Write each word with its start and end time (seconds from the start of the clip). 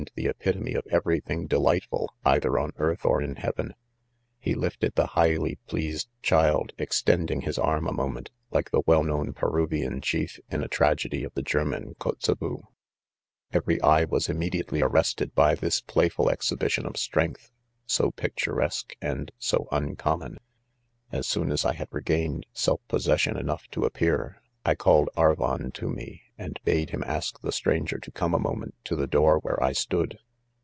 the 0.15 0.25
'epitome 0.25 0.73
of 0.73 0.87
every 0.89 1.19
thing 1.19 1.45
delightful 1.45 2.11
either 2.25 2.57
ow 2.57 2.65
THE 2.65 2.71
CONFESSIONS. 2.73 2.75
81. 2.79 2.89
earth; 2.91 3.05
or 3.05 3.21
in 3.21 3.35
heaven, 3.35 3.73
he 4.39 4.55
lifted 4.55 4.95
the, 4.95 5.05
highly 5.05 5.59
pleas 5.67 6.05
ed 6.09 6.23
child, 6.23 6.73
extending 6.79 7.41
his 7.41 7.59
arm; 7.59 7.85
a 7.85 7.93
moment, 7.93 8.31
like 8.49 8.71
the 8.71 8.81
well 8.87 9.03
known 9.03 9.31
Peruvian 9.31 10.01
chief 10.01 10.39
in 10.49 10.63
a 10.63 10.67
tragedy 10.67 11.23
of, 11.23 11.31
the, 11.35 11.43
German 11.43 11.93
Kptzebue. 11.99 12.61
£ 12.61 12.63
Every, 13.53 13.79
eye. 13.83 14.05
was 14.05 14.27
immediately 14.27 14.81
arrested 14.81 15.35
"by, 15.35 15.53
this 15.53 15.81
playful 15.81 16.31
exhibition 16.31 16.87
of 16.87 16.97
strength, 16.97 17.51
so 17.85 18.09
pictur 18.09 18.59
esque 18.59 18.95
and 19.03 19.31
so 19.37 19.67
uncommon, 19.71 20.39
6 21.11 21.13
As 21.13 21.27
soon 21.27 21.51
as. 21.51 21.63
I 21.63 21.73
had 21.73 21.89
regained 21.91 22.47
..self 22.53 22.81
possession 22.87 23.37
enough. 23.37 23.67
to 23.67 23.85
appear, 23.85 24.41
I 24.65 24.75
called 24.75 25.09
Arvon 25.17 25.71
to; 25.73 25.89
me, 25.89 26.21
and 26.37 26.59
bade 26.63 26.91
him 26.91 27.03
ask 27.05 27.41
the 27.41 27.51
stranger 27.51 27.97
to 27.97 28.11
cornea 28.11 28.37
moment,, 28.39 28.75
to 28.83 28.95
the 28.95 29.07
door 29.07 29.39
where 29.39 29.61
I 29.61 29.71
stood. 29.73 30.19